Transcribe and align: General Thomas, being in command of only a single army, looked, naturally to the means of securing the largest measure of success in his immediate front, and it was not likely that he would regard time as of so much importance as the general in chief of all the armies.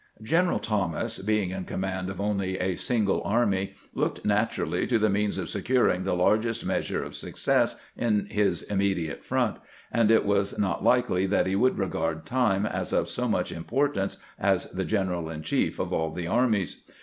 General 0.23 0.57
Thomas, 0.57 1.19
being 1.19 1.51
in 1.51 1.63
command 1.63 2.09
of 2.09 2.19
only 2.19 2.57
a 2.57 2.73
single 2.73 3.21
army, 3.23 3.75
looked, 3.93 4.25
naturally 4.25 4.87
to 4.87 4.97
the 4.97 5.11
means 5.11 5.37
of 5.37 5.47
securing 5.47 6.05
the 6.05 6.15
largest 6.15 6.65
measure 6.65 7.03
of 7.03 7.13
success 7.15 7.75
in 7.95 8.25
his 8.25 8.63
immediate 8.63 9.23
front, 9.23 9.57
and 9.91 10.09
it 10.09 10.25
was 10.25 10.57
not 10.57 10.83
likely 10.83 11.27
that 11.27 11.45
he 11.45 11.55
would 11.55 11.77
regard 11.77 12.25
time 12.25 12.65
as 12.65 12.91
of 12.93 13.09
so 13.09 13.27
much 13.27 13.51
importance 13.51 14.17
as 14.39 14.65
the 14.71 14.85
general 14.85 15.29
in 15.29 15.43
chief 15.43 15.77
of 15.77 15.93
all 15.93 16.09
the 16.11 16.25
armies. 16.25 16.81